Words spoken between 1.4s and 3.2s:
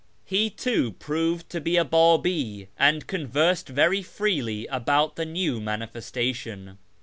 to be a ]>;'il)i, and